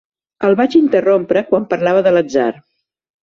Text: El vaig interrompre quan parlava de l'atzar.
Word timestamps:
El 0.47 0.55
vaig 0.61 0.77
interrompre 0.79 1.45
quan 1.51 1.69
parlava 1.75 2.01
de 2.09 2.15
l'atzar. 2.17 2.49